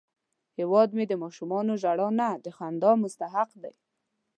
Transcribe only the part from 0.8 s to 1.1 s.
مې